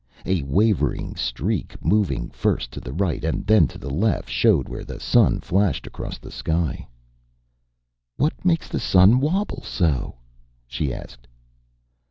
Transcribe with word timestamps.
A 0.25 0.41
wavering 0.41 1.13
streak, 1.15 1.75
moving 1.85 2.31
first 2.31 2.71
to 2.71 2.79
the 2.79 2.91
right 2.91 3.23
and 3.23 3.45
then 3.45 3.67
to 3.67 3.77
the 3.77 3.91
left, 3.91 4.29
showed 4.31 4.67
where 4.67 4.83
the 4.83 4.99
sun 4.99 5.41
flashed 5.41 5.85
across 5.85 6.17
the 6.17 6.31
sky. 6.31 6.87
"What 8.17 8.43
makes 8.43 8.67
the 8.67 8.79
sun 8.79 9.19
wabble 9.19 9.61
so?" 9.63 10.15
she 10.65 10.91
asked. 10.91 11.27